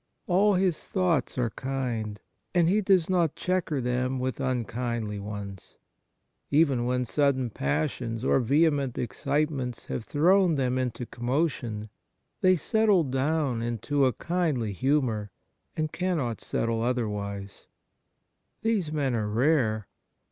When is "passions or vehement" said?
7.51-8.97